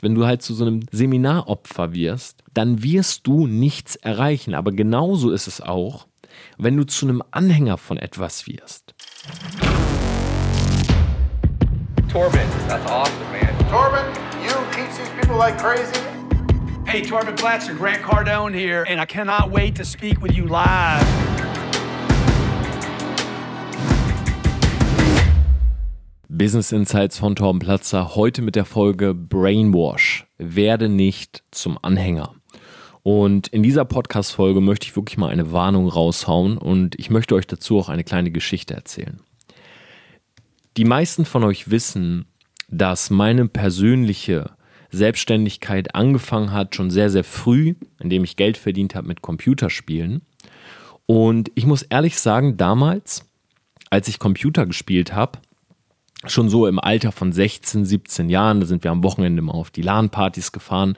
[0.00, 4.54] Wenn du halt zu so einem Seminaropfer wirst, dann wirst du nichts erreichen.
[4.54, 6.06] Aber genauso ist es auch,
[6.56, 8.94] wenn du zu einem Anhänger von etwas wirst.
[12.12, 13.68] Torben, that's awesome, man.
[13.70, 14.06] Torben,
[14.40, 16.00] you teach these people like crazy.
[16.86, 21.27] Hey, Torben Blatzer, Grant Cardone here, and I cannot wait to speak with you live.
[26.38, 28.14] Business Insights von Torben Platzer.
[28.14, 30.24] Heute mit der Folge Brainwash.
[30.38, 32.32] Werde nicht zum Anhänger.
[33.02, 37.48] Und in dieser Podcast-Folge möchte ich wirklich mal eine Warnung raushauen und ich möchte euch
[37.48, 39.20] dazu auch eine kleine Geschichte erzählen.
[40.76, 42.26] Die meisten von euch wissen,
[42.68, 44.52] dass meine persönliche
[44.90, 50.22] Selbstständigkeit angefangen hat schon sehr, sehr früh, indem ich Geld verdient habe mit Computerspielen.
[51.04, 53.24] Und ich muss ehrlich sagen, damals,
[53.90, 55.40] als ich Computer gespielt habe,
[56.26, 59.70] schon so im Alter von 16, 17 Jahren, da sind wir am Wochenende mal auf
[59.70, 60.96] die LAN-Partys gefahren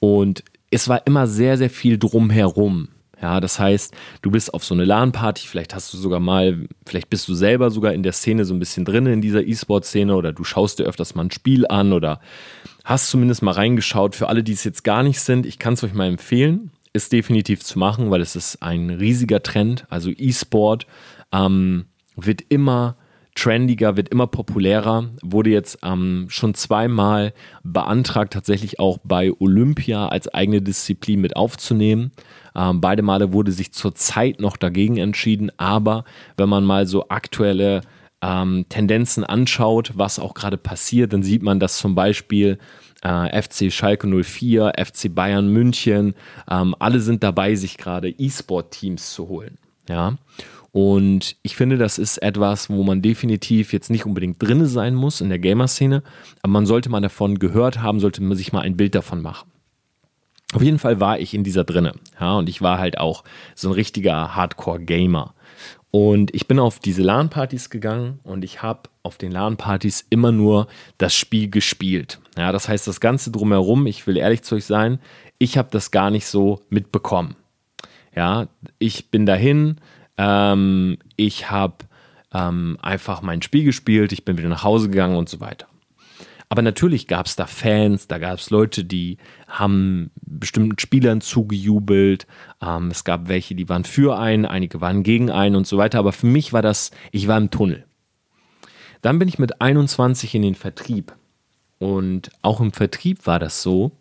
[0.00, 2.88] und es war immer sehr, sehr viel drumherum.
[3.20, 7.10] Ja, das heißt, du bist auf so eine LAN-Party, vielleicht hast du sogar mal, vielleicht
[7.10, 10.32] bist du selber sogar in der Szene so ein bisschen drin in dieser E-Sport-Szene oder
[10.32, 12.20] du schaust dir öfters mal ein Spiel an oder
[12.84, 14.14] hast zumindest mal reingeschaut.
[14.14, 17.12] Für alle, die es jetzt gar nicht sind, ich kann es euch mal empfehlen, ist
[17.12, 19.84] definitiv zu machen, weil es ist ein riesiger Trend.
[19.90, 20.86] Also E-Sport
[21.32, 22.96] ähm, wird immer
[23.38, 30.28] trendiger, wird immer populärer, wurde jetzt ähm, schon zweimal beantragt, tatsächlich auch bei Olympia als
[30.28, 32.10] eigene Disziplin mit aufzunehmen.
[32.56, 36.04] Ähm, beide Male wurde sich zurzeit noch dagegen entschieden, aber
[36.36, 37.82] wenn man mal so aktuelle
[38.20, 42.58] ähm, Tendenzen anschaut, was auch gerade passiert, dann sieht man, dass zum Beispiel
[43.02, 46.14] äh, FC Schalke 04, FC Bayern München,
[46.50, 49.58] ähm, alle sind dabei, sich gerade E-Sport-Teams zu holen.
[49.88, 50.18] Ja.
[50.80, 55.20] Und ich finde, das ist etwas, wo man definitiv jetzt nicht unbedingt drin sein muss
[55.20, 56.04] in der Gamer-Szene,
[56.40, 59.50] aber man sollte mal davon gehört haben, sollte man sich mal ein Bild davon machen.
[60.52, 63.24] Auf jeden Fall war ich in dieser drinne, ja, und ich war halt auch
[63.56, 65.34] so ein richtiger Hardcore-Gamer.
[65.90, 70.68] Und ich bin auf diese LAN-Partys gegangen und ich habe auf den LAN-Partys immer nur
[70.96, 72.20] das Spiel gespielt.
[72.36, 75.00] Ja, das heißt, das Ganze drumherum, ich will ehrlich zu euch sein,
[75.38, 77.34] ich habe das gar nicht so mitbekommen.
[78.14, 78.46] Ja,
[78.78, 79.80] ich bin dahin,
[80.18, 81.76] ähm, ich habe
[82.34, 85.66] ähm, einfach mein Spiel gespielt, ich bin wieder nach Hause gegangen und so weiter.
[86.50, 92.26] Aber natürlich gab es da Fans, da gab es Leute, die haben bestimmten Spielern zugejubelt.
[92.62, 95.98] Ähm, es gab welche, die waren für einen, einige waren gegen einen und so weiter.
[95.98, 97.84] Aber für mich war das, ich war im Tunnel.
[99.02, 101.14] Dann bin ich mit 21 in den Vertrieb.
[101.78, 103.92] Und auch im Vertrieb war das so,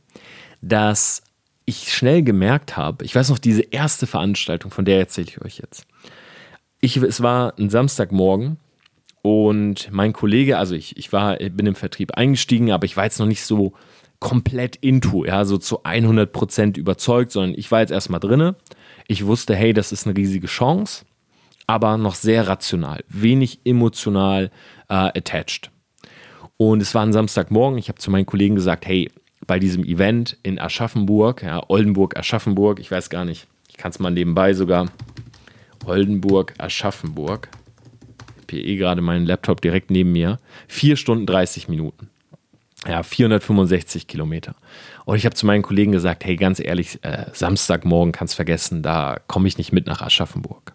[0.62, 1.22] dass
[1.68, 5.58] ich schnell gemerkt habe, ich weiß noch, diese erste Veranstaltung, von der erzähle ich euch
[5.58, 5.86] jetzt.
[6.80, 8.58] Ich, es war ein Samstagmorgen
[9.22, 13.20] und mein Kollege, also ich, ich war, bin im Vertrieb eingestiegen, aber ich war jetzt
[13.20, 13.74] noch nicht so
[14.20, 18.56] komplett into, ja, so zu 100 Prozent überzeugt, sondern ich war jetzt erstmal drinne.
[19.08, 21.04] Ich wusste, hey, das ist eine riesige Chance,
[21.68, 24.52] aber noch sehr rational, wenig emotional
[24.88, 25.70] äh, attached.
[26.56, 29.12] Und es war ein Samstagmorgen, ich habe zu meinen Kollegen gesagt, hey,
[29.46, 34.00] bei diesem Event in Aschaffenburg, ja, Oldenburg, Aschaffenburg, ich weiß gar nicht, ich kann es
[34.00, 34.88] mal nebenbei sogar,
[35.86, 37.50] Oldenburg, Aschaffenburg,
[38.36, 42.10] ich habe hier eh gerade meinen Laptop direkt neben mir, 4 Stunden 30 Minuten.
[42.88, 44.56] Ja, 465 Kilometer.
[45.04, 49.20] Und ich habe zu meinen Kollegen gesagt, hey, ganz ehrlich, äh, Samstagmorgen kannst vergessen, da
[49.28, 50.74] komme ich nicht mit nach Aschaffenburg.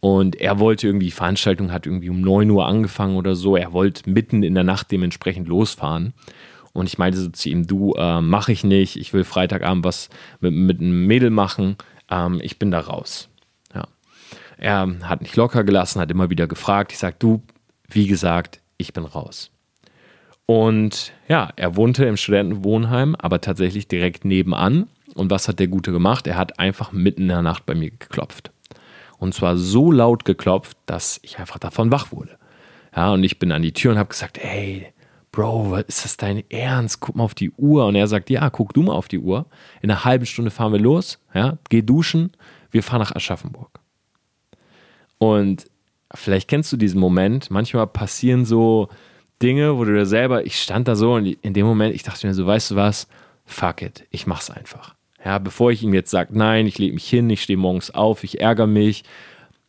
[0.00, 3.56] Und er wollte irgendwie, die Veranstaltung hat irgendwie um 9 Uhr angefangen oder so.
[3.56, 6.14] Er wollte mitten in der Nacht dementsprechend losfahren.
[6.78, 10.10] Und ich meinte so zu ihm, du, äh, mache ich nicht, ich will Freitagabend was
[10.38, 11.76] mit, mit einem Mädel machen,
[12.08, 13.28] ähm, ich bin da raus.
[13.74, 13.88] Ja.
[14.58, 16.92] Er hat nicht locker gelassen, hat immer wieder gefragt.
[16.92, 17.42] Ich sage, du,
[17.88, 19.50] wie gesagt, ich bin raus.
[20.46, 24.86] Und ja, er wohnte im Studentenwohnheim, aber tatsächlich direkt nebenan.
[25.14, 26.28] Und was hat der Gute gemacht?
[26.28, 28.52] Er hat einfach mitten in der Nacht bei mir geklopft.
[29.18, 32.38] Und zwar so laut geklopft, dass ich einfach davon wach wurde.
[32.94, 34.92] Ja, und ich bin an die Tür und habe gesagt, hey,
[35.32, 37.00] Bro, was ist das dein Ernst?
[37.00, 37.86] Guck mal auf die Uhr.
[37.86, 39.46] Und er sagt, ja, guck du mal auf die Uhr.
[39.82, 41.18] In einer halben Stunde fahren wir los.
[41.34, 42.32] Ja, geh duschen.
[42.70, 43.80] Wir fahren nach Aschaffenburg.
[45.18, 45.66] Und
[46.14, 47.50] vielleicht kennst du diesen Moment.
[47.50, 48.88] Manchmal passieren so
[49.42, 52.26] Dinge, wo du dir selber, ich stand da so und in dem Moment, ich dachte
[52.26, 53.08] mir so, weißt du was?
[53.44, 54.06] Fuck it.
[54.10, 54.94] Ich mach's einfach.
[55.24, 58.24] Ja, bevor ich ihm jetzt sage, nein, ich lege mich hin, ich stehe morgens auf,
[58.24, 59.04] ich ärgere mich.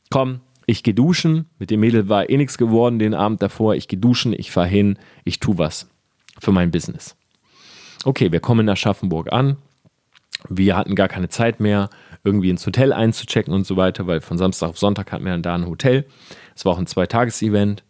[0.10, 1.50] Komm, ich gehe duschen.
[1.58, 3.76] Mit dem Mädel war eh nichts geworden den Abend davor.
[3.76, 5.90] Ich gehe duschen, ich fahre hin, ich tue was
[6.40, 7.16] für mein Business.
[8.06, 9.58] Okay, wir kommen in Aschaffenburg an.
[10.48, 11.90] Wir hatten gar keine Zeit mehr,
[12.24, 15.42] irgendwie ins Hotel einzuchecken und so weiter, weil von Samstag auf Sonntag hatten wir dann
[15.42, 16.06] da ein Hotel.
[16.56, 17.84] Es war auch ein Zweitages-Event.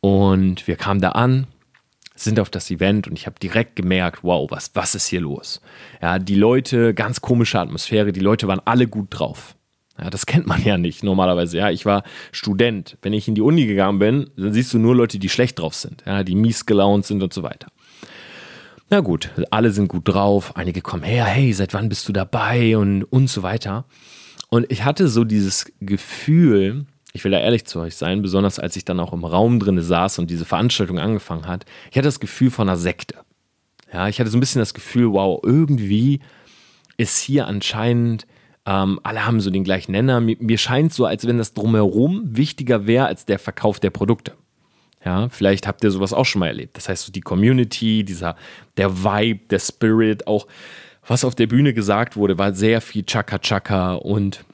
[0.00, 1.46] Und wir kamen da an.
[2.14, 5.60] sind auf das Event und ich habe direkt gemerkt, wow, was, was ist hier los?
[6.00, 9.56] Ja, die Leute, ganz komische Atmosphäre, die Leute waren alle gut drauf.
[10.00, 11.58] Ja, das kennt man ja nicht normalerweise.
[11.58, 12.02] Ja, ich war
[12.32, 12.96] Student.
[13.02, 15.74] Wenn ich in die Uni gegangen bin, dann siehst du nur Leute, die schlecht drauf
[15.74, 17.68] sind, ja, die mies gelaunt sind und so weiter.
[18.88, 22.76] Na gut, alle sind gut drauf, einige kommen her, hey, seit wann bist du dabei
[22.76, 23.84] und, und so weiter.
[24.48, 28.74] Und ich hatte so dieses Gefühl, ich will da ehrlich zu euch sein, besonders als
[28.74, 32.18] ich dann auch im Raum drin saß und diese Veranstaltung angefangen hat, ich hatte das
[32.18, 33.16] Gefühl von einer Sekte.
[33.92, 36.20] Ja, ich hatte so ein bisschen das Gefühl, wow, irgendwie
[36.96, 38.26] ist hier anscheinend,
[38.70, 40.20] ähm, alle haben so den gleichen Nenner.
[40.20, 44.34] Mir, mir scheint so, als wenn das drumherum wichtiger wäre als der Verkauf der Produkte.
[45.04, 46.76] Ja, vielleicht habt ihr sowas auch schon mal erlebt.
[46.76, 48.36] Das heißt, so die Community, dieser,
[48.76, 50.46] der Vibe, der Spirit, auch
[51.04, 54.44] was auf der Bühne gesagt wurde, war sehr viel Chaka Chaka und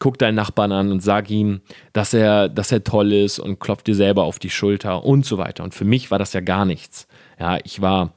[0.00, 1.60] guck deinen Nachbarn an und sag ihm,
[1.92, 5.38] dass er, dass er toll ist und klopf dir selber auf die Schulter und so
[5.38, 5.62] weiter.
[5.62, 7.06] Und für mich war das ja gar nichts.
[7.38, 8.14] Ja, ich war,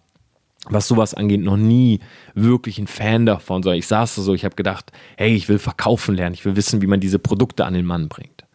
[0.70, 2.00] was sowas angeht, noch nie
[2.36, 5.60] wirklich ein Fan davon, sondern ich saß da so, ich habe gedacht, hey, ich will
[5.60, 8.46] verkaufen lernen, ich will wissen, wie man diese Produkte an den Mann bringt.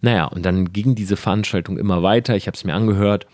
[0.00, 3.26] Naja, und dann ging diese Veranstaltung immer weiter, ich habe es mir angehört.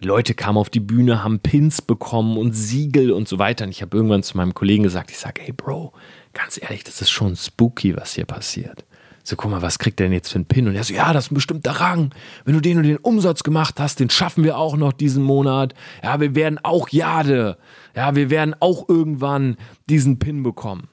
[0.00, 3.64] Leute kamen auf die Bühne, haben Pins bekommen und Siegel und so weiter.
[3.64, 5.92] Und ich habe irgendwann zu meinem Kollegen gesagt, ich sage, hey Bro,
[6.32, 8.84] ganz ehrlich, das ist schon spooky, was hier passiert.
[9.26, 10.68] So, guck mal, was kriegt der denn jetzt für einen Pin?
[10.68, 12.14] Und er so, ja, das ist ein bestimmter Rang.
[12.44, 15.72] Wenn du den und den Umsatz gemacht hast, den schaffen wir auch noch diesen Monat.
[16.02, 17.56] Ja, wir werden auch Jade.
[17.96, 19.56] Ja, wir werden auch irgendwann
[19.88, 20.88] diesen Pin bekommen.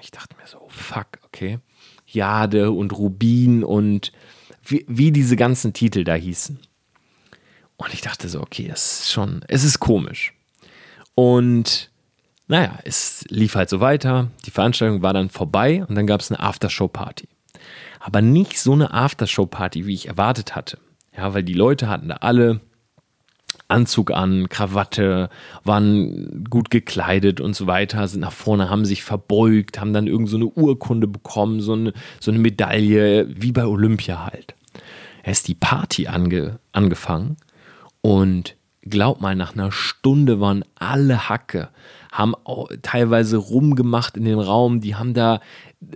[0.00, 1.58] Ich dachte mir so, fuck, okay.
[2.06, 4.10] Jade und Rubin und
[4.64, 6.58] wie, wie diese ganzen Titel da hießen.
[7.76, 10.32] Und ich dachte so, okay, das ist schon, es ist komisch.
[11.14, 11.90] Und
[12.48, 14.30] naja, es lief halt so weiter.
[14.46, 17.28] Die Veranstaltung war dann vorbei und dann gab es eine Aftershow-Party.
[18.00, 20.78] Aber nicht so eine Aftershow-Party, wie ich erwartet hatte.
[21.16, 22.60] Ja, weil die Leute hatten da alle
[23.68, 25.28] Anzug an, Krawatte,
[25.64, 30.28] waren gut gekleidet und so weiter, sind nach vorne, haben sich verbeugt, haben dann irgend
[30.28, 34.54] so eine Urkunde bekommen, so eine, so eine Medaille, wie bei Olympia halt.
[35.22, 37.36] Er ist die Party ange, angefangen
[38.02, 41.70] und glaub mal, nach einer Stunde waren alle Hacke,
[42.12, 42.34] haben
[42.82, 45.40] teilweise rumgemacht in den Raum, die haben da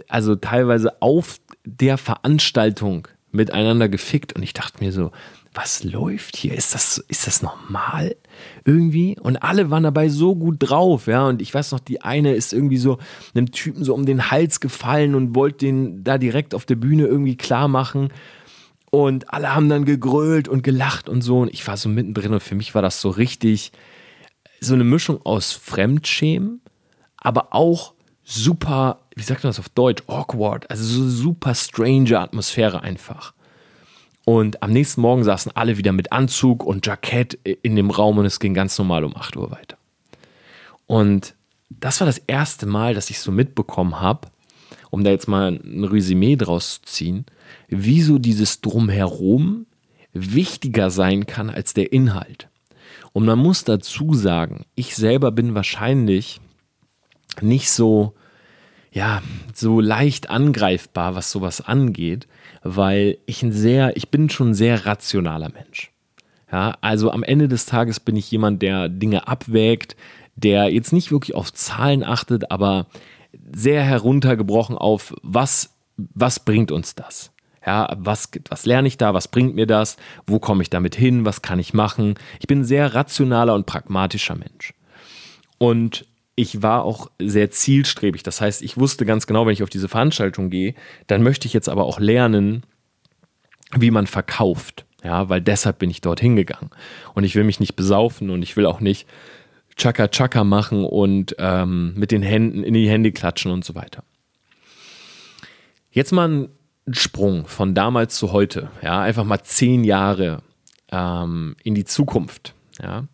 [0.08, 5.12] also teilweise auf der Veranstaltung miteinander gefickt und ich dachte mir so,
[5.52, 6.54] was läuft hier?
[6.54, 8.16] Ist das, ist das normal
[8.64, 9.18] irgendwie?
[9.18, 11.26] Und alle waren dabei so gut drauf, ja.
[11.26, 12.98] Und ich weiß noch, die eine ist irgendwie so
[13.34, 17.06] einem Typen so um den Hals gefallen und wollte den da direkt auf der Bühne
[17.06, 18.12] irgendwie klar machen.
[18.90, 21.40] Und alle haben dann gegrölt und gelacht und so.
[21.40, 23.72] Und ich war so mittendrin und für mich war das so richtig
[24.60, 26.60] so eine Mischung aus Fremdschämen,
[27.16, 32.82] aber auch super, wie sagt man das auf Deutsch, awkward, also so super strange Atmosphäre
[32.82, 33.34] einfach.
[34.24, 38.24] Und am nächsten Morgen saßen alle wieder mit Anzug und Jackett in dem Raum und
[38.24, 39.76] es ging ganz normal um 8 Uhr weiter.
[40.86, 41.34] Und
[41.68, 44.28] das war das erste Mal, dass ich so mitbekommen habe,
[44.88, 47.26] um da jetzt mal ein Resümee draus zu ziehen,
[47.68, 49.66] wieso dieses Drumherum
[50.14, 52.48] wichtiger sein kann als der Inhalt.
[53.12, 56.40] Und man muss dazu sagen, ich selber bin wahrscheinlich
[57.42, 58.14] nicht so,
[58.92, 59.22] ja,
[59.54, 62.26] so leicht angreifbar, was sowas angeht,
[62.62, 65.92] weil ich ein sehr, ich bin schon ein sehr rationaler Mensch.
[66.50, 69.96] Ja, also am Ende des Tages bin ich jemand, der Dinge abwägt,
[70.34, 72.86] der jetzt nicht wirklich auf Zahlen achtet, aber
[73.54, 77.30] sehr heruntergebrochen auf, was, was bringt uns das?
[77.64, 79.12] Ja, was, was lerne ich da?
[79.14, 79.96] Was bringt mir das?
[80.26, 81.24] Wo komme ich damit hin?
[81.24, 82.14] Was kann ich machen?
[82.40, 84.72] Ich bin ein sehr rationaler und pragmatischer Mensch.
[85.58, 86.06] Und
[86.36, 88.22] ich war auch sehr zielstrebig.
[88.22, 90.74] Das heißt, ich wusste ganz genau, wenn ich auf diese Veranstaltung gehe,
[91.06, 92.62] dann möchte ich jetzt aber auch lernen,
[93.76, 94.86] wie man verkauft.
[95.02, 96.70] Ja, weil deshalb bin ich dort hingegangen.
[97.14, 99.06] Und ich will mich nicht besaufen und ich will auch nicht
[99.76, 104.04] Chaka Chaka machen und ähm, mit den Händen in die Hände klatschen und so weiter.
[105.90, 106.48] Jetzt mal ein
[106.92, 108.70] Sprung von damals zu heute.
[108.82, 110.42] Ja, einfach mal zehn Jahre
[110.92, 112.54] ähm, in die Zukunft.
[112.80, 113.04] Ja.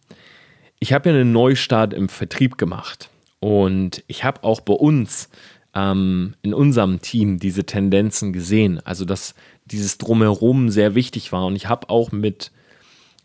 [0.79, 3.11] Ich habe ja einen Neustart im Vertrieb gemacht.
[3.41, 5.29] Und ich habe auch bei uns
[5.75, 8.81] ähm, in unserem Team diese Tendenzen gesehen.
[8.85, 11.47] Also, dass dieses Drumherum sehr wichtig war.
[11.47, 12.53] Und ich habe auch mit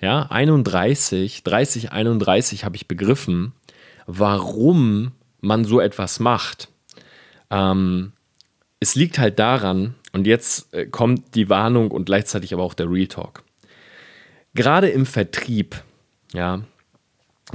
[0.01, 3.53] ja, 31, 30, 31 habe ich begriffen,
[4.08, 6.70] warum man so etwas macht.
[7.50, 8.13] Ähm,
[8.79, 12.89] es liegt halt daran, und jetzt äh, kommt die Warnung und gleichzeitig aber auch der
[12.89, 13.43] Real Talk.
[14.53, 15.81] Gerade im Vertrieb,
[16.34, 16.62] ja,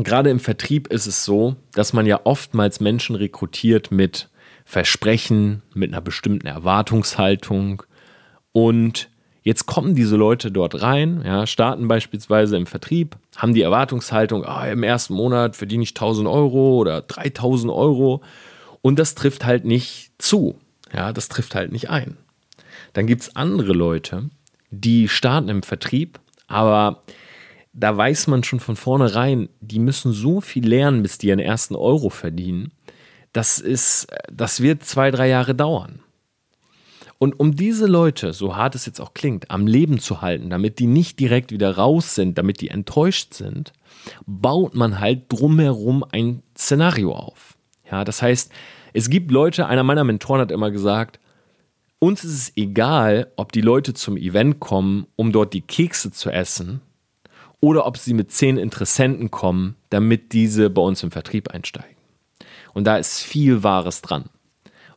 [0.04, 4.28] gerade im Vertrieb ist es so, dass man ja oftmals Menschen rekrutiert mit
[4.64, 7.82] Versprechen, mit einer bestimmten Erwartungshaltung
[8.52, 9.08] und
[9.46, 14.66] Jetzt kommen diese Leute dort rein, ja, starten beispielsweise im Vertrieb, haben die Erwartungshaltung, ah,
[14.66, 18.24] im ersten Monat verdiene ich 1000 Euro oder 3000 Euro
[18.82, 20.58] und das trifft halt nicht zu.
[20.92, 22.16] Ja, das trifft halt nicht ein.
[22.92, 24.30] Dann gibt es andere Leute,
[24.72, 27.04] die starten im Vertrieb, aber
[27.78, 31.76] da weiß man schon von vornherein, die müssen so viel lernen, bis die ihren ersten
[31.76, 32.73] Euro verdienen.
[33.35, 36.00] Das ist, das wird zwei, drei Jahre dauern.
[37.18, 40.78] Und um diese Leute, so hart es jetzt auch klingt, am Leben zu halten, damit
[40.78, 43.73] die nicht direkt wieder raus sind, damit die enttäuscht sind,
[44.26, 47.59] baut man halt drumherum ein Szenario auf.
[47.90, 48.50] Ja, das heißt,
[48.95, 51.21] es gibt Leute, einer meiner Mentoren hat immer gesagt,
[51.99, 56.30] uns ist es egal, ob die Leute zum Event kommen, um dort die Kekse zu
[56.30, 56.80] essen,
[57.60, 61.96] oder ob sie mit zehn Interessenten kommen, damit diese bei uns im Vertrieb einsteigen.
[62.75, 64.26] Und da ist viel Wahres dran.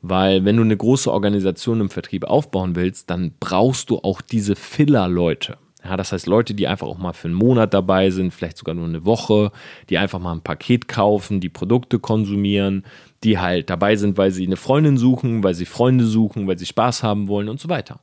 [0.01, 4.55] Weil wenn du eine große Organisation im Vertrieb aufbauen willst, dann brauchst du auch diese
[4.55, 5.57] Filler-Leute.
[5.83, 8.75] Ja, das heißt Leute, die einfach auch mal für einen Monat dabei sind, vielleicht sogar
[8.75, 9.51] nur eine Woche,
[9.89, 12.85] die einfach mal ein Paket kaufen, die Produkte konsumieren,
[13.23, 16.65] die halt dabei sind, weil sie eine Freundin suchen, weil sie Freunde suchen, weil sie
[16.65, 18.01] Spaß haben wollen und so weiter.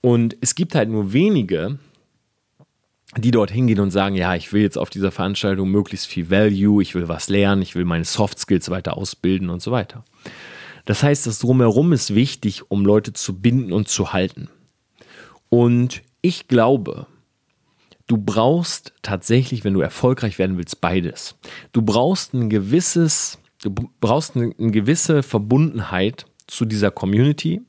[0.00, 1.78] Und es gibt halt nur wenige,
[3.16, 6.82] die dort hingehen und sagen, ja, ich will jetzt auf dieser Veranstaltung möglichst viel Value,
[6.82, 10.04] ich will was lernen, ich will meine Soft Skills weiter ausbilden und so weiter.
[10.84, 14.48] Das heißt, das drumherum ist wichtig, um Leute zu binden und zu halten.
[15.48, 17.06] Und ich glaube,
[18.06, 21.36] du brauchst tatsächlich, wenn du erfolgreich werden willst, beides.
[21.72, 27.62] Du brauchst ein gewisses, du brauchst eine, eine gewisse Verbundenheit zu dieser Community.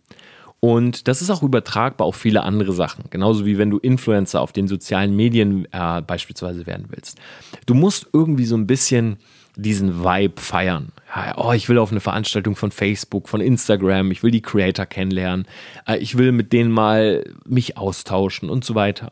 [0.59, 3.05] Und das ist auch übertragbar auf viele andere Sachen.
[3.09, 7.17] Genauso wie wenn du Influencer auf den sozialen Medien äh, beispielsweise werden willst.
[7.65, 9.17] Du musst irgendwie so ein bisschen
[9.55, 10.91] diesen Vibe feiern.
[11.15, 14.85] Ja, oh, ich will auf eine Veranstaltung von Facebook, von Instagram, ich will die Creator
[14.85, 15.47] kennenlernen,
[15.87, 19.11] äh, ich will mit denen mal mich austauschen und so weiter.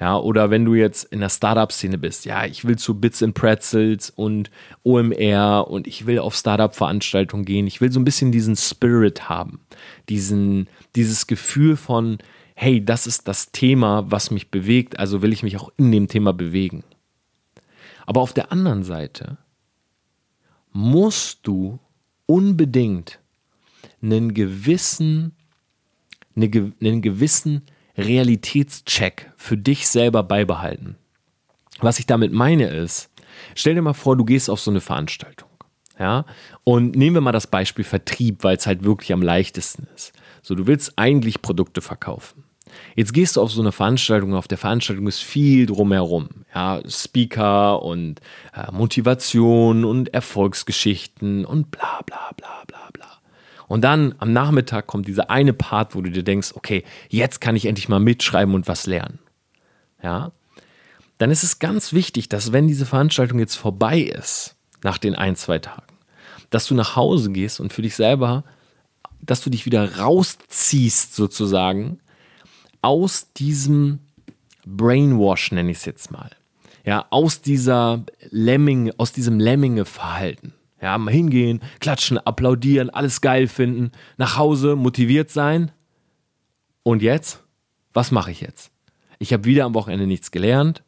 [0.00, 3.34] Ja, oder wenn du jetzt in der Startup-Szene bist, ja, ich will zu Bits and
[3.34, 4.50] Pretzels und
[4.82, 7.66] OMR und ich will auf Startup-Veranstaltungen gehen.
[7.66, 9.60] Ich will so ein bisschen diesen Spirit haben,
[10.08, 12.18] diesen, dieses Gefühl von,
[12.54, 16.08] hey, das ist das Thema, was mich bewegt, also will ich mich auch in dem
[16.08, 16.84] Thema bewegen.
[18.06, 19.38] Aber auf der anderen Seite
[20.72, 21.78] musst du
[22.26, 23.20] unbedingt
[24.02, 25.32] einen gewissen,
[26.36, 27.62] einen gewissen
[27.96, 30.96] Realitätscheck für dich selber beibehalten.
[31.80, 33.10] Was ich damit meine ist,
[33.54, 35.48] stell dir mal vor, du gehst auf so eine Veranstaltung.
[35.98, 36.24] Ja,
[36.64, 40.12] und nehmen wir mal das Beispiel Vertrieb, weil es halt wirklich am leichtesten ist.
[40.42, 42.44] So, du willst eigentlich Produkte verkaufen.
[42.96, 46.28] Jetzt gehst du auf so eine Veranstaltung, auf der Veranstaltung ist viel drumherum.
[46.52, 48.20] Ja, Speaker und
[48.54, 52.83] äh, Motivation und Erfolgsgeschichten und bla bla bla bla.
[53.66, 57.56] Und dann am Nachmittag kommt dieser eine Part, wo du dir denkst, okay, jetzt kann
[57.56, 59.18] ich endlich mal mitschreiben und was lernen.
[60.02, 60.32] Ja,
[61.18, 65.36] dann ist es ganz wichtig, dass wenn diese Veranstaltung jetzt vorbei ist, nach den ein,
[65.36, 65.94] zwei Tagen,
[66.50, 68.44] dass du nach Hause gehst und für dich selber,
[69.20, 72.00] dass du dich wieder rausziehst sozusagen
[72.82, 74.00] aus diesem
[74.66, 76.30] Brainwash, nenne ich es jetzt mal.
[76.84, 80.52] Ja, aus dieser Lemming, aus diesem Lemminge-Verhalten.
[80.84, 85.72] Ja, mal hingehen, klatschen, applaudieren, alles geil finden, nach Hause motiviert sein.
[86.82, 87.42] Und jetzt?
[87.94, 88.70] Was mache ich jetzt?
[89.18, 90.84] Ich habe wieder am Wochenende nichts gelernt.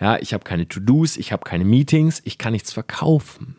[0.00, 3.54] Ja, ich habe keine To-Dos, ich habe keine Meetings, ich kann nichts verkaufen.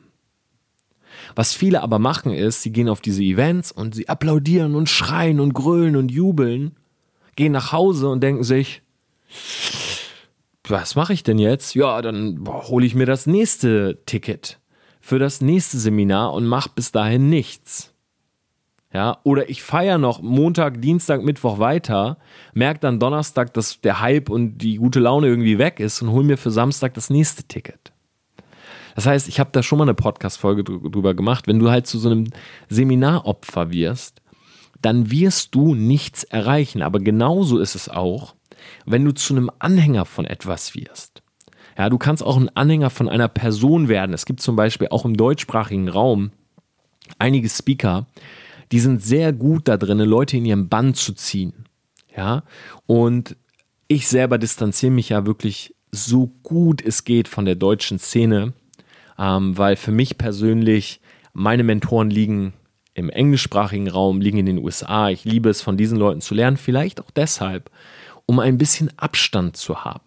[1.36, 5.40] Was viele aber machen ist, sie gehen auf diese Events und sie applaudieren und schreien
[5.40, 6.76] und grölen und jubeln
[7.38, 8.82] gehen nach Hause und denken sich,
[10.66, 11.76] was mache ich denn jetzt?
[11.76, 14.60] Ja, dann hole ich mir das nächste Ticket
[15.08, 17.94] für das nächste Seminar und mache bis dahin nichts.
[18.92, 22.18] Ja, oder ich feiere noch Montag, Dienstag, Mittwoch weiter,
[22.54, 26.26] merke dann Donnerstag, dass der Hype und die gute Laune irgendwie weg ist und hole
[26.26, 27.94] mir für Samstag das nächste Ticket.
[28.96, 32.00] Das heißt, ich habe da schon mal eine Podcast-Folge drüber gemacht, wenn du halt zu
[32.00, 32.26] so einem
[32.68, 34.22] Seminaropfer wirst,
[34.82, 36.82] dann wirst du nichts erreichen.
[36.82, 38.36] Aber genauso ist es auch,
[38.86, 41.24] wenn du zu einem Anhänger von etwas wirst.
[41.78, 44.14] Ja, du kannst auch ein Anhänger von einer Person werden.
[44.14, 46.32] Es gibt zum Beispiel auch im deutschsprachigen Raum
[47.20, 48.08] einige Speaker,
[48.72, 51.54] die sind sehr gut da drin, Leute in ihren Bann zu ziehen.
[52.16, 52.44] Ja,
[52.88, 53.36] und
[53.88, 58.54] ich selber distanziere mich ja wirklich so gut es geht von der deutschen Szene,
[59.18, 61.00] ähm, weil für mich persönlich
[61.34, 62.54] meine Mentoren liegen
[62.94, 65.10] im englischsprachigen Raum, liegen in den USA.
[65.10, 67.70] Ich liebe es, von diesen Leuten zu lernen, vielleicht auch deshalb,
[68.26, 70.07] um ein bisschen Abstand zu haben.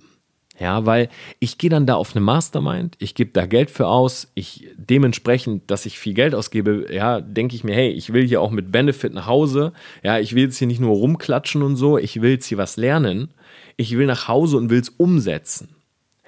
[0.60, 4.30] Ja, weil ich gehe dann da auf eine Mastermind, ich gebe da Geld für aus,
[4.34, 8.42] ich dementsprechend, dass ich viel Geld ausgebe, ja, denke ich mir, hey, ich will hier
[8.42, 11.96] auch mit Benefit nach Hause, ja, ich will jetzt hier nicht nur rumklatschen und so,
[11.96, 13.32] ich will jetzt hier was lernen,
[13.78, 15.70] ich will nach Hause und will es umsetzen.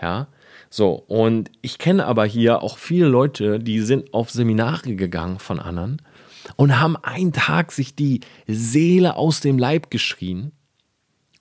[0.01, 0.29] Ja,
[0.71, 5.61] so, und ich kenne aber hier auch viele Leute, die sind auf Seminare gegangen von
[5.61, 6.01] anderen
[6.57, 10.53] und haben einen Tag sich die Seele aus dem Leib geschrien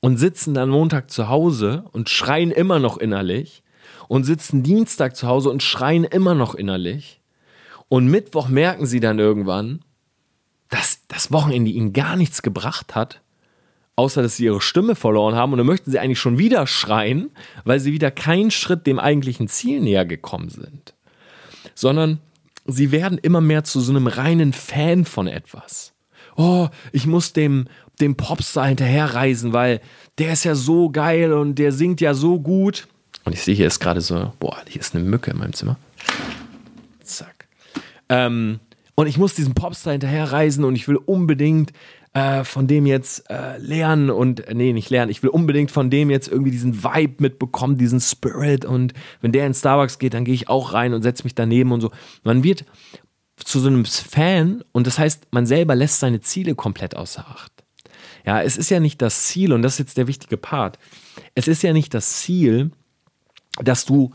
[0.01, 3.63] und sitzen dann Montag zu Hause und schreien immer noch innerlich
[4.09, 7.21] und sitzen Dienstag zu Hause und schreien immer noch innerlich.
[7.87, 9.85] Und Mittwoch merken sie dann irgendwann,
[10.69, 13.21] dass das Wochenende ihnen gar nichts gebracht hat,
[13.95, 15.51] außer dass sie ihre Stimme verloren haben.
[15.51, 17.31] Und dann möchten sie eigentlich schon wieder schreien,
[17.63, 20.95] weil sie wieder keinen Schritt dem eigentlichen Ziel näher gekommen sind.
[21.75, 22.19] Sondern
[22.65, 25.93] sie werden immer mehr zu so einem reinen Fan von etwas.
[26.37, 27.67] Oh, ich muss dem,
[28.01, 29.81] dem Popstar hinterherreisen, weil
[30.17, 32.87] der ist ja so geil und der singt ja so gut.
[33.23, 35.77] Und ich sehe, hier ist gerade so, boah, hier ist eine Mücke in meinem Zimmer.
[37.03, 37.47] Zack.
[38.09, 38.59] Ähm,
[38.95, 41.71] und ich muss diesem Popstar hinterherreisen und ich will unbedingt
[42.13, 45.89] äh, von dem jetzt äh, lernen und, äh, nee, nicht lernen, ich will unbedingt von
[45.89, 50.25] dem jetzt irgendwie diesen Vibe mitbekommen, diesen Spirit und wenn der in Starbucks geht, dann
[50.25, 51.91] gehe ich auch rein und setze mich daneben und so.
[52.23, 52.65] Man wird
[53.37, 57.60] zu so einem Fan und das heißt, man selber lässt seine Ziele komplett außer Acht.
[58.25, 60.77] Ja, es ist ja nicht das Ziel und das ist jetzt der wichtige Part.
[61.35, 62.71] Es ist ja nicht das Ziel,
[63.57, 64.11] dass du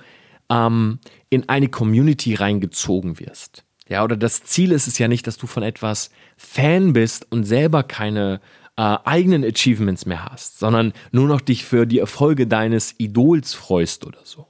[0.48, 0.98] ähm,
[1.30, 3.64] in eine Community reingezogen wirst.
[3.88, 7.44] Ja, oder das Ziel ist es ja nicht, dass du von etwas Fan bist und
[7.44, 8.40] selber keine
[8.76, 14.04] äh, eigenen Achievements mehr hast, sondern nur noch dich für die Erfolge deines Idols freust
[14.06, 14.46] oder so.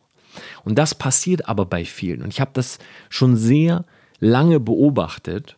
[0.64, 2.22] Und das passiert aber bei vielen.
[2.22, 3.84] Und ich habe das schon sehr
[4.18, 5.56] lange beobachtet,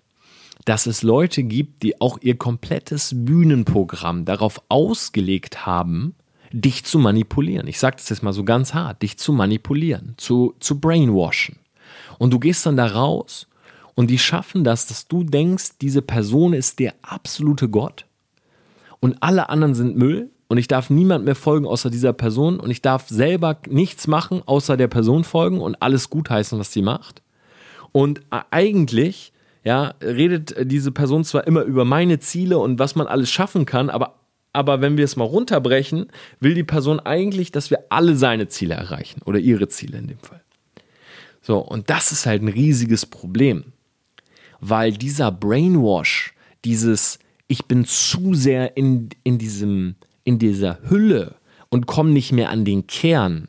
[0.68, 6.14] dass es Leute gibt, die auch ihr komplettes Bühnenprogramm darauf ausgelegt haben,
[6.52, 7.66] dich zu manipulieren.
[7.66, 11.56] Ich sage das jetzt mal so ganz hart, dich zu manipulieren, zu, zu brainwashen.
[12.18, 13.48] Und du gehst dann da raus
[13.94, 18.04] und die schaffen das, dass du denkst, diese Person ist der absolute Gott
[19.00, 22.70] und alle anderen sind Müll und ich darf niemand mehr folgen außer dieser Person und
[22.70, 27.22] ich darf selber nichts machen außer der Person folgen und alles gutheißen, was sie macht.
[27.92, 28.20] Und
[28.50, 29.32] eigentlich,
[29.68, 33.90] ja, redet diese Person zwar immer über meine Ziele und was man alles schaffen kann,
[33.90, 34.14] aber,
[34.54, 36.06] aber wenn wir es mal runterbrechen,
[36.40, 40.20] will die Person eigentlich, dass wir alle seine Ziele erreichen oder ihre Ziele in dem
[40.20, 40.42] Fall.
[41.42, 43.74] So, und das ist halt ein riesiges Problem,
[44.58, 46.32] weil dieser Brainwash,
[46.64, 51.34] dieses, ich bin zu sehr in, in, diesem, in dieser Hülle
[51.68, 53.48] und komme nicht mehr an den Kern,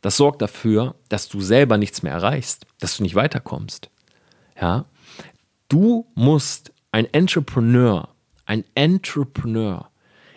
[0.00, 3.88] das sorgt dafür, dass du selber nichts mehr erreichst, dass du nicht weiterkommst.
[4.60, 4.86] Ja?
[5.70, 8.08] Du musst ein Entrepreneur,
[8.44, 9.88] ein Entrepreneur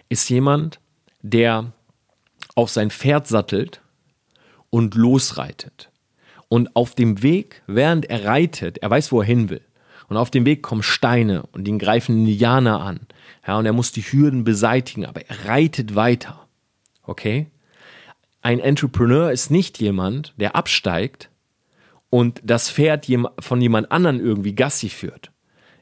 [0.07, 0.79] ist jemand,
[1.21, 1.73] der
[2.55, 3.81] auf sein Pferd sattelt
[4.69, 5.89] und losreitet.
[6.47, 9.61] Und auf dem Weg, während er reitet, er weiß, wo er hin will.
[10.07, 13.01] Und auf dem Weg kommen Steine und ihn greifen Indianer an.
[13.45, 16.47] Ja, und er muss die Hürden beseitigen, aber er reitet weiter.
[17.01, 17.47] Okay?
[18.43, 21.29] ein Entrepreneur ist nicht jemand, der absteigt
[22.13, 23.07] und das Pferd
[23.39, 25.31] von jemand anderen irgendwie Gassi führt.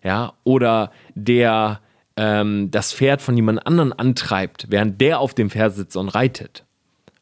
[0.02, 1.82] Ja, oder der
[2.16, 6.64] ähm, das Pferd von jemand anderen antreibt, während der auf dem Pferd sitzt und reitet.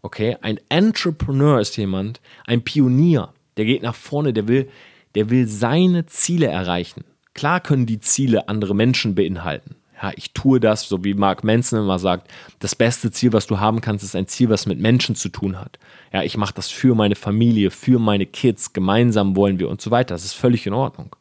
[0.04, 4.70] Okay, ein Entrepreneur ist jemand, ein Pionier, der geht nach vorne, der will,
[5.16, 7.04] der will seine Ziele erreichen.
[7.34, 11.80] Klar können die Ziele andere Menschen beinhalten ja, ich tue das, so wie Mark Manson
[11.80, 15.16] immer sagt, das beste Ziel, was du haben kannst, ist ein Ziel, was mit Menschen
[15.16, 15.78] zu tun hat.
[16.14, 19.92] Ja, ich mache das für meine Familie, für meine Kids, gemeinsam wollen wir und so
[19.92, 20.16] weiter.
[20.16, 21.16] Das ist völlig in Ordnung.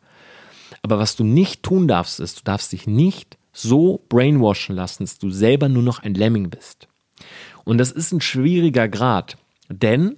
[0.82, 5.18] Aber was du nicht tun darfst, ist, du darfst dich nicht so brainwashen lassen, dass
[5.18, 6.86] du selber nur noch ein Lemming bist.
[7.64, 9.36] Und das ist ein schwieriger Grad,
[9.68, 10.16] denn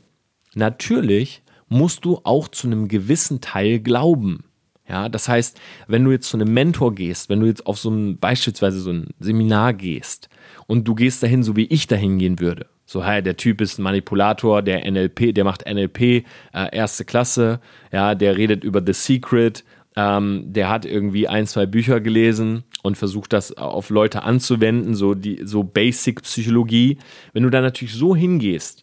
[0.55, 4.44] natürlich musst du auch zu einem gewissen Teil glauben.
[4.90, 7.90] Ja, das heißt, wenn du jetzt zu einem Mentor gehst, wenn du jetzt auf so
[7.90, 10.29] ein, beispielsweise so ein Seminar gehst
[10.66, 12.66] und du gehst dahin, so wie ich dahin gehen würde.
[12.87, 16.24] So, hey, der Typ ist ein Manipulator, der NLP, der macht NLP, äh,
[16.72, 17.61] erste Klasse,
[17.92, 22.98] ja, der redet über The Secret, ähm, der hat irgendwie ein, zwei Bücher gelesen und
[22.98, 26.98] versucht das auf Leute anzuwenden, so die, so Basic Psychologie.
[27.33, 28.83] Wenn du da natürlich so hingehst,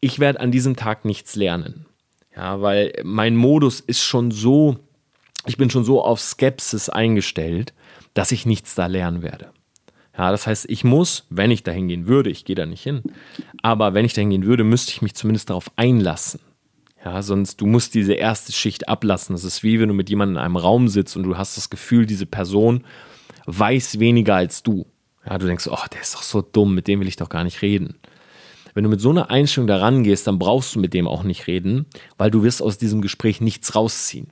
[0.00, 1.86] ich werde an diesem Tag nichts lernen.
[2.34, 4.76] Ja, weil mein Modus ist schon so
[5.46, 7.72] ich bin schon so auf Skepsis eingestellt,
[8.14, 9.50] dass ich nichts da lernen werde.
[10.16, 13.02] Ja, das heißt, ich muss, wenn ich dahin gehen würde, ich gehe da nicht hin,
[13.62, 16.40] aber wenn ich dahin gehen würde, müsste ich mich zumindest darauf einlassen.
[17.04, 19.34] Ja, sonst du musst diese erste Schicht ablassen.
[19.34, 21.70] Das ist wie wenn du mit jemandem in einem Raum sitzt und du hast das
[21.70, 22.84] Gefühl, diese Person
[23.44, 24.86] weiß weniger als du.
[25.24, 27.44] Ja, du denkst, oh, der ist doch so dumm, mit dem will ich doch gar
[27.44, 27.96] nicht reden.
[28.74, 31.46] Wenn du mit so einer Einstellung da rangehst, dann brauchst du mit dem auch nicht
[31.46, 31.86] reden,
[32.18, 34.28] weil du wirst aus diesem Gespräch nichts rausziehen.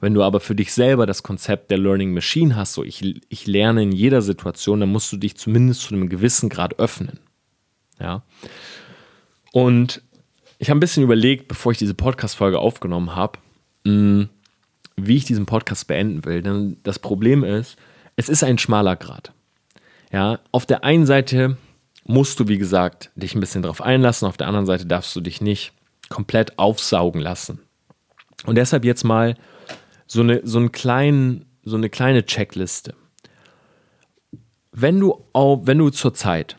[0.00, 3.46] Wenn du aber für dich selber das Konzept der Learning Machine hast, so ich, ich
[3.46, 7.20] lerne in jeder Situation, dann musst du dich zumindest zu einem gewissen Grad öffnen.
[8.00, 8.22] Ja.
[9.52, 10.02] Und
[10.58, 13.38] ich habe ein bisschen überlegt, bevor ich diese Podcast-Folge aufgenommen habe,
[13.84, 16.42] wie ich diesen Podcast beenden will.
[16.42, 17.76] Denn das Problem ist,
[18.16, 19.32] es ist ein schmaler Grad.
[20.12, 21.56] Ja, auf der einen Seite
[22.04, 25.20] musst du, wie gesagt, dich ein bisschen drauf einlassen, auf der anderen Seite darfst du
[25.20, 25.72] dich nicht
[26.08, 27.60] komplett aufsaugen lassen.
[28.46, 29.36] Und deshalb jetzt mal
[30.12, 32.94] so eine, so einen kleinen, so eine kleine Checkliste.
[34.72, 36.56] Wenn du, auch, wenn du zurzeit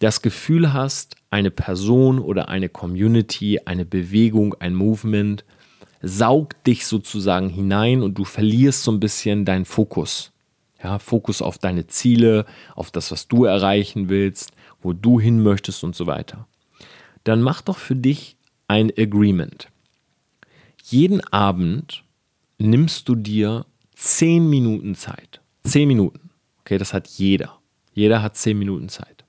[0.00, 5.44] das Gefühl hast, eine Person oder eine Community, eine Bewegung, ein Movement
[6.02, 10.32] saugt dich sozusagen hinein und du verlierst so ein bisschen deinen Fokus.
[10.82, 14.50] Ja, Fokus auf deine Ziele, auf das, was du erreichen willst,
[14.80, 16.48] wo du hin möchtest und so weiter.
[17.22, 19.68] Dann mach doch für dich ein Agreement.
[20.82, 22.02] Jeden Abend
[22.62, 25.40] nimmst du dir 10 Minuten Zeit.
[25.64, 26.30] 10 Minuten.
[26.60, 27.58] Okay, das hat jeder.
[27.92, 29.24] Jeder hat 10 Minuten Zeit.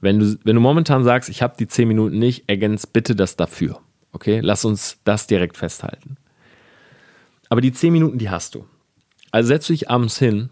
[0.00, 3.36] Wenn du, wenn du momentan sagst, ich habe die 10 Minuten nicht, ergänz bitte das
[3.36, 3.80] dafür.
[4.12, 6.16] Okay, lass uns das direkt festhalten.
[7.48, 8.66] Aber die 10 Minuten, die hast du.
[9.30, 10.50] Also setzt du dich abends hin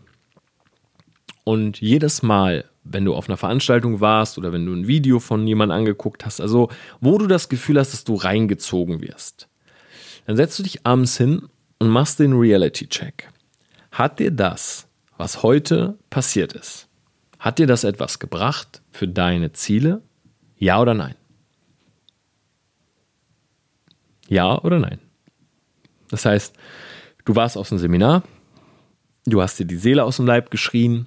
[1.45, 5.47] und jedes Mal, wenn du auf einer Veranstaltung warst oder wenn du ein Video von
[5.47, 9.49] jemandem angeguckt hast, also wo du das Gefühl hast, dass du reingezogen wirst,
[10.27, 11.49] dann setzt du dich abends hin
[11.79, 13.29] und machst den Reality-Check.
[13.93, 16.89] Hat dir das, was heute passiert ist,
[17.39, 20.03] hat dir das etwas gebracht für deine Ziele?
[20.59, 21.15] Ja oder nein?
[24.29, 24.99] Ja oder nein?
[26.09, 26.55] Das heißt,
[27.25, 28.23] du warst auf einem Seminar,
[29.27, 31.07] du hast dir die Seele aus dem Leib geschrien,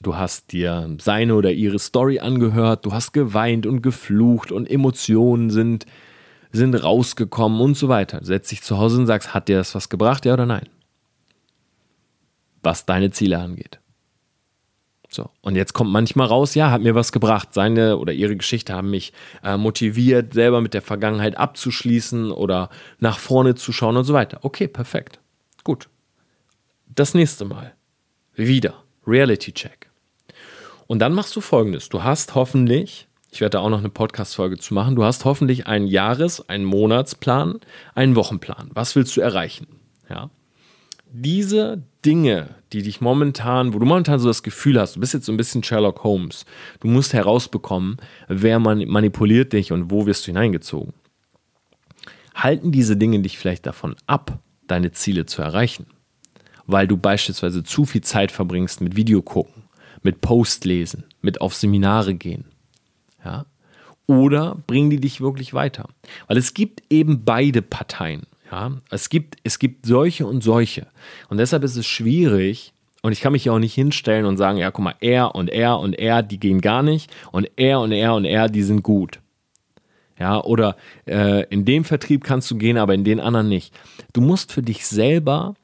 [0.00, 5.50] du hast dir seine oder ihre Story angehört, du hast geweint und geflucht und Emotionen
[5.50, 5.86] sind
[6.52, 8.20] sind rausgekommen und so weiter.
[8.22, 10.68] Setz dich zu Hause und sagst, hat dir das was gebracht, ja oder nein?
[12.62, 13.80] Was deine Ziele angeht.
[15.08, 17.52] So, und jetzt kommt manchmal raus, ja, hat mir was gebracht.
[17.52, 19.12] Seine oder ihre Geschichte haben mich
[19.44, 24.38] äh, motiviert, selber mit der Vergangenheit abzuschließen oder nach vorne zu schauen und so weiter.
[24.42, 25.20] Okay, perfekt.
[25.64, 25.90] Gut.
[26.86, 27.74] Das nächste Mal.
[28.34, 28.82] Wieder.
[29.06, 29.90] Reality Check.
[30.86, 31.88] Und dann machst du folgendes.
[31.90, 34.94] Du hast hoffentlich ich werde da auch noch eine Podcast-Folge zu machen.
[34.94, 37.60] Du hast hoffentlich einen Jahres-, einen Monatsplan,
[37.94, 38.70] einen Wochenplan.
[38.74, 39.66] Was willst du erreichen?
[40.08, 40.28] Ja.
[41.10, 45.24] Diese Dinge, die dich momentan, wo du momentan so das Gefühl hast, du bist jetzt
[45.24, 46.44] so ein bisschen Sherlock Holmes,
[46.80, 47.96] du musst herausbekommen,
[48.28, 50.92] wer man manipuliert dich und wo wirst du hineingezogen.
[52.34, 55.86] Halten diese Dinge dich vielleicht davon ab, deine Ziele zu erreichen?
[56.66, 59.64] Weil du beispielsweise zu viel Zeit verbringst mit Video gucken,
[60.02, 62.51] mit Post lesen, mit auf Seminare gehen,
[63.24, 63.46] ja?
[64.06, 65.88] Oder bringen die dich wirklich weiter?
[66.26, 68.22] Weil es gibt eben beide Parteien.
[68.50, 68.72] Ja?
[68.90, 70.86] Es, gibt, es gibt solche und solche.
[71.28, 74.58] Und deshalb ist es schwierig, und ich kann mich ja auch nicht hinstellen und sagen,
[74.58, 77.12] ja, guck mal, er und er und er, die gehen gar nicht.
[77.32, 79.18] Und er und er und er, die sind gut.
[80.18, 83.74] Ja, oder äh, in dem Vertrieb kannst du gehen, aber in den anderen nicht.
[84.12, 85.54] Du musst für dich selber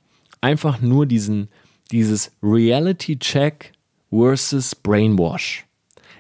[0.41, 1.49] einfach nur diesen,
[1.93, 3.73] dieses Reality-Check
[4.11, 5.68] versus Brainwash.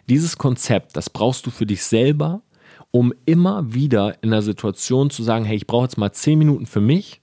[0.08, 2.42] Dieses Konzept, das brauchst du für dich selber,
[2.90, 6.66] um immer wieder in der Situation zu sagen, hey, ich brauche jetzt mal zehn Minuten
[6.66, 7.20] für mich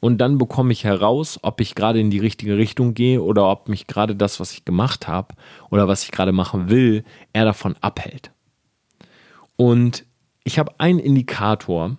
[0.00, 3.68] und dann bekomme ich heraus, ob ich gerade in die richtige Richtung gehe oder ob
[3.68, 5.34] mich gerade das, was ich gemacht habe
[5.70, 8.32] oder was ich gerade machen will, eher davon abhält.
[9.56, 10.04] Und
[10.42, 11.98] ich habe einen Indikator,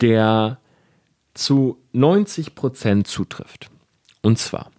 [0.00, 0.58] der
[1.34, 3.70] zu 90 Prozent zutrifft.
[4.22, 4.70] Und zwar,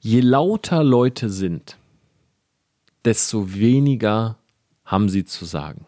[0.00, 1.76] je lauter Leute sind,
[3.04, 4.38] desto weniger
[4.84, 5.86] haben sie zu sagen.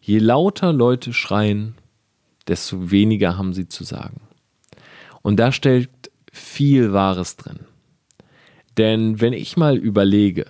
[0.00, 1.74] Je lauter Leute schreien,
[2.46, 4.20] desto weniger haben sie zu sagen.
[5.22, 7.60] Und da steckt viel Wahres drin.
[8.76, 10.46] Denn wenn ich mal überlege,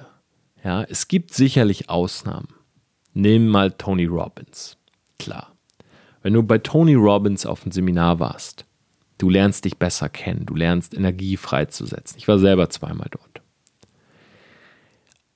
[0.62, 2.48] ja, es gibt sicherlich Ausnahmen.
[3.14, 4.76] Nehmen mal Tony Robbins.
[5.18, 5.56] Klar.
[6.22, 8.66] Wenn du bei Tony Robbins auf dem Seminar warst,
[9.18, 12.18] du lernst dich besser kennen, du lernst Energie freizusetzen.
[12.18, 13.27] Ich war selber zweimal dort.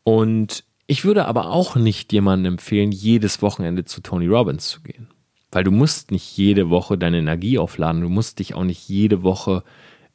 [0.05, 5.09] Und ich würde aber auch nicht jemandem empfehlen, jedes Wochenende zu Tony Robbins zu gehen.
[5.51, 9.23] Weil du musst nicht jede Woche deine Energie aufladen, du musst dich auch nicht jede
[9.23, 9.63] Woche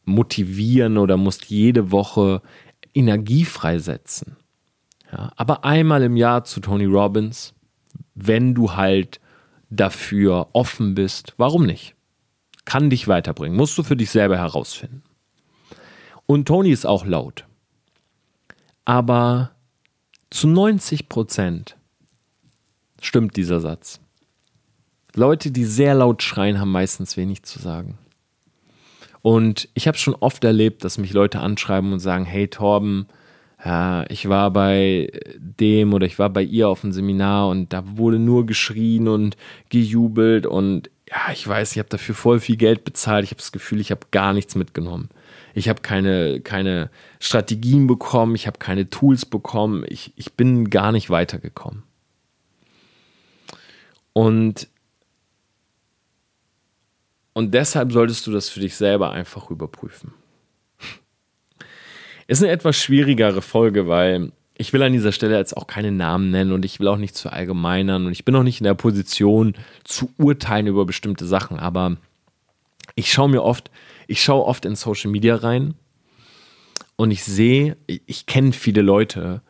[0.04, 2.42] motivieren oder musst jede Woche
[2.94, 4.38] Energie freisetzen.
[5.12, 7.54] Ja, aber einmal im Jahr zu Tony Robbins,
[8.16, 9.20] wenn du halt
[9.70, 11.96] dafür offen bist, warum nicht?
[12.66, 15.04] Kann dich weiterbringen, musst du für dich selber herausfinden.
[16.26, 17.46] Und Tony ist auch laut.
[18.84, 19.52] Aber
[20.30, 21.78] zu 90 Prozent
[23.02, 24.00] stimmt dieser Satz.
[25.16, 27.98] Leute, die sehr laut schreien, haben meistens wenig zu sagen.
[29.22, 33.08] Und ich habe schon oft erlebt, dass mich Leute anschreiben und sagen, hey Torben,
[33.64, 37.84] äh, ich war bei dem oder ich war bei ihr auf einem Seminar und da
[37.98, 39.36] wurde nur geschrien und
[39.70, 43.24] gejubelt und ja, ich weiß, ich habe dafür voll viel Geld bezahlt.
[43.24, 45.08] Ich habe das Gefühl, ich habe gar nichts mitgenommen.
[45.58, 50.92] Ich habe keine, keine Strategien bekommen, ich habe keine Tools bekommen, ich, ich bin gar
[50.92, 51.82] nicht weitergekommen.
[54.14, 54.68] Und,
[57.34, 60.14] und deshalb solltest du das für dich selber einfach überprüfen.
[62.28, 66.30] Ist eine etwas schwierigere Folge, weil ich will an dieser Stelle jetzt auch keine Namen
[66.30, 68.76] nennen und ich will auch nicht zu allgemeinern und ich bin auch nicht in der
[68.76, 71.98] Position zu urteilen über bestimmte Sachen, aber
[72.94, 73.72] ich schaue mir oft,
[74.08, 75.76] ich schaue oft in Social Media rein
[76.96, 79.42] und ich sehe, ich kenne viele Leute,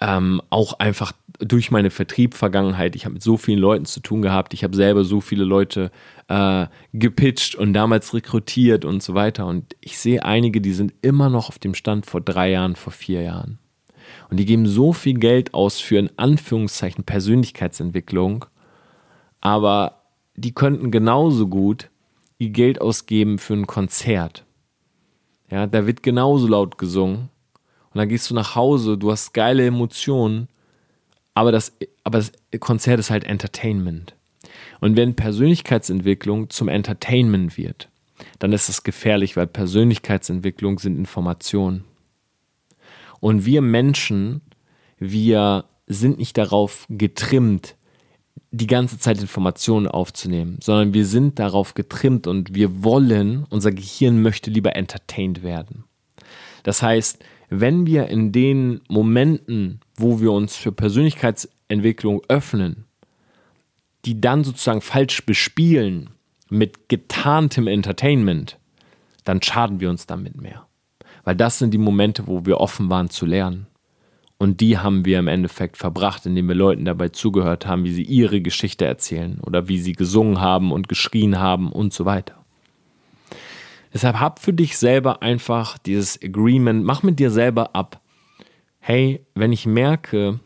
[0.00, 2.96] ähm, auch einfach durch meine Vertrieb-Vergangenheit.
[2.96, 4.54] Ich habe mit so vielen Leuten zu tun gehabt.
[4.54, 5.90] Ich habe selber so viele Leute
[6.28, 9.46] äh, gepitcht und damals rekrutiert und so weiter.
[9.46, 12.92] Und ich sehe einige, die sind immer noch auf dem Stand vor drei Jahren, vor
[12.92, 13.58] vier Jahren.
[14.30, 18.46] Und die geben so viel Geld aus für in Anführungszeichen Persönlichkeitsentwicklung,
[19.40, 20.02] aber
[20.34, 21.90] die könnten genauso gut
[22.42, 24.44] ihr Geld ausgeben für ein Konzert.
[25.50, 27.28] Ja, da wird genauso laut gesungen
[27.92, 30.48] und dann gehst du nach Hause, du hast geile Emotionen,
[31.34, 34.14] aber das, aber das Konzert ist halt Entertainment.
[34.80, 37.88] Und wenn Persönlichkeitsentwicklung zum Entertainment wird,
[38.38, 41.84] dann ist es gefährlich, weil Persönlichkeitsentwicklung sind Informationen.
[43.20, 44.40] Und wir Menschen,
[44.98, 47.76] wir sind nicht darauf getrimmt,
[48.50, 54.20] die ganze Zeit Informationen aufzunehmen, sondern wir sind darauf getrimmt und wir wollen, unser Gehirn
[54.20, 55.84] möchte lieber entertained werden.
[56.62, 62.84] Das heißt, wenn wir in den Momenten, wo wir uns für Persönlichkeitsentwicklung öffnen,
[64.04, 66.10] die dann sozusagen falsch bespielen
[66.48, 68.58] mit getarntem Entertainment,
[69.24, 70.66] dann schaden wir uns damit mehr.
[71.24, 73.66] Weil das sind die Momente, wo wir offen waren zu lernen.
[74.42, 78.02] Und die haben wir im Endeffekt verbracht, indem wir Leuten dabei zugehört haben, wie sie
[78.02, 82.44] ihre Geschichte erzählen oder wie sie gesungen haben und geschrien haben und so weiter.
[83.94, 88.00] Deshalb hab für dich selber einfach dieses Agreement, mach mit dir selber ab.
[88.80, 90.40] Hey, wenn ich merke,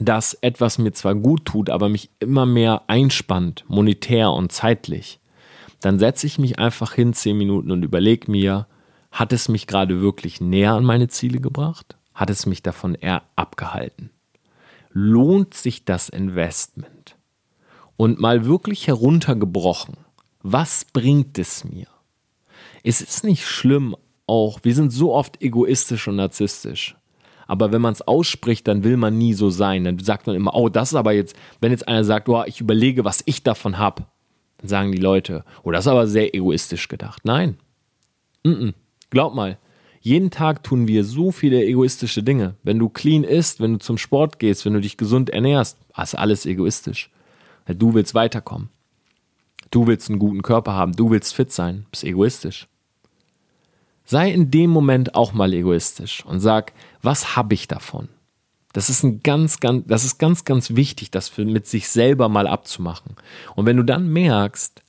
[0.00, 5.20] dass etwas mir zwar gut tut, aber mich immer mehr einspannt, monetär und zeitlich,
[5.82, 8.66] dann setze ich mich einfach hin zehn Minuten und überlege mir,
[9.12, 11.98] hat es mich gerade wirklich näher an meine Ziele gebracht?
[12.14, 14.10] Hat es mich davon eher abgehalten?
[14.90, 17.16] Lohnt sich das Investment?
[17.96, 19.96] Und mal wirklich heruntergebrochen,
[20.42, 21.86] was bringt es mir?
[22.82, 23.96] Es ist nicht schlimm,
[24.26, 26.96] auch, wir sind so oft egoistisch und narzisstisch.
[27.46, 29.84] Aber wenn man es ausspricht, dann will man nie so sein.
[29.84, 32.60] Dann sagt man immer, oh, das ist aber jetzt, wenn jetzt einer sagt, oh, ich
[32.60, 34.04] überlege, was ich davon habe,
[34.58, 37.22] dann sagen die Leute, oh, das ist aber sehr egoistisch gedacht.
[37.24, 37.58] Nein.
[38.44, 38.74] Mm -mm.
[39.10, 39.58] Glaub mal,
[40.04, 42.56] jeden Tag tun wir so viele egoistische Dinge.
[42.62, 46.14] Wenn du clean isst, wenn du zum Sport gehst, wenn du dich gesund ernährst, ist
[46.14, 47.10] alles egoistisch.
[47.64, 48.68] Weil du willst weiterkommen.
[49.70, 52.68] Du willst einen guten Körper haben, du willst fit sein, bist egoistisch.
[54.04, 58.10] Sei in dem Moment auch mal egoistisch und sag, was habe ich davon?
[58.74, 62.28] Das ist ein ganz, ganz, das ist ganz, ganz wichtig, das für, mit sich selber
[62.28, 63.16] mal abzumachen.
[63.56, 64.82] Und wenn du dann merkst,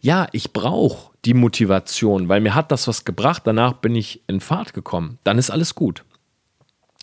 [0.00, 4.40] ja, ich brauche die Motivation, weil mir hat das was gebracht, danach bin ich in
[4.40, 6.04] Fahrt gekommen, dann ist alles gut.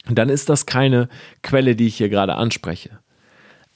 [0.09, 1.09] Dann ist das keine
[1.43, 2.99] Quelle, die ich hier gerade anspreche.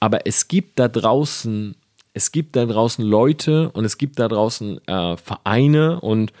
[0.00, 1.76] Aber es gibt da draußen,
[2.14, 6.32] es gibt da draußen Leute und es gibt da draußen äh, Vereine und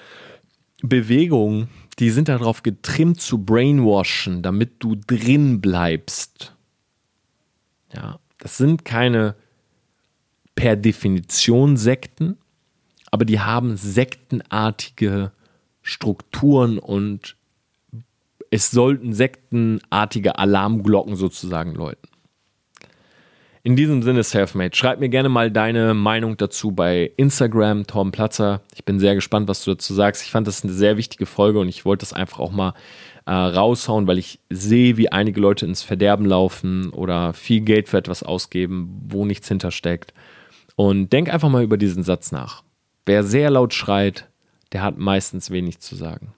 [0.82, 6.54] Bewegungen, die sind darauf getrimmt zu brainwashen, damit du drin bleibst.
[7.94, 9.36] Ja, das sind keine
[10.54, 12.38] per Definition Sekten,
[13.12, 15.30] aber die haben sektenartige
[15.82, 17.36] Strukturen und
[18.50, 22.08] es sollten sektenartige Alarmglocken sozusagen läuten.
[23.64, 28.62] In diesem Sinne, Selfmade, schreib mir gerne mal deine Meinung dazu bei Instagram, Tom Platzer.
[28.74, 30.24] Ich bin sehr gespannt, was du dazu sagst.
[30.24, 32.74] Ich fand das eine sehr wichtige Folge und ich wollte das einfach auch mal
[33.24, 37.98] äh, raushauen, weil ich sehe, wie einige Leute ins Verderben laufen oder viel Geld für
[37.98, 40.12] etwas ausgeben, wo nichts hintersteckt.
[40.74, 42.64] Und denk einfach mal über diesen Satz nach.
[43.04, 44.28] Wer sehr laut schreit,
[44.72, 46.34] der hat meistens wenig zu sagen.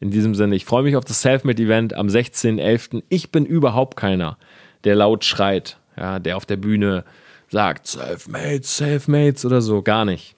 [0.00, 3.02] In diesem Sinne, ich freue mich auf das Selfmade-Event am 16.11.
[3.10, 4.38] Ich bin überhaupt keiner,
[4.84, 7.04] der laut schreit ja, der auf der Bühne
[7.48, 10.34] sagt, Selfmates, Selfmates oder so, gar nicht.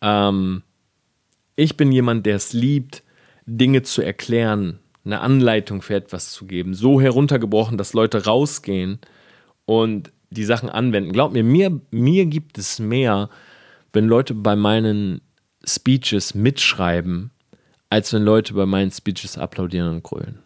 [0.00, 0.62] Ähm,
[1.54, 3.02] ich bin jemand, der es liebt,
[3.46, 8.98] Dinge zu erklären, eine Anleitung für etwas zu geben, so heruntergebrochen, dass Leute rausgehen
[9.64, 11.12] und die Sachen anwenden.
[11.12, 13.28] Glaub mir, mir, mir gibt es mehr,
[13.92, 15.20] wenn Leute bei meinen
[15.64, 17.30] Speeches mitschreiben,
[17.90, 20.40] als wenn Leute bei meinen Speeches applaudieren und grölen.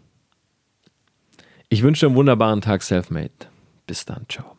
[1.68, 3.31] Ich wünsche dir einen wunderbaren Tag, Selfmade.
[3.87, 4.57] Bis dann, ciao.